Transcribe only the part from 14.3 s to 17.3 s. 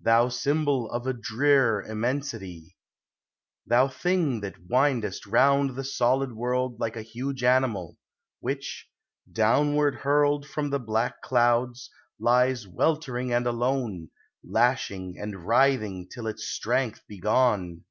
Lashing and writhing till its strength be